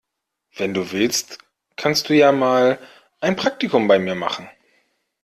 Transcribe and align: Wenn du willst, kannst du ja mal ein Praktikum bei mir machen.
Wenn 0.55 0.73
du 0.73 0.91
willst, 0.93 1.37
kannst 1.75 2.09
du 2.09 2.15
ja 2.15 2.31
mal 2.31 2.79
ein 3.19 3.35
Praktikum 3.35 3.87
bei 3.87 3.99
mir 3.99 4.15
machen. 4.15 4.49